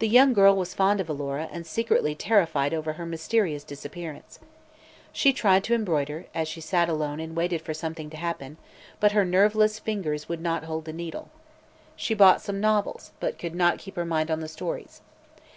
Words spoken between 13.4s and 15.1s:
not keep her mind on the stories.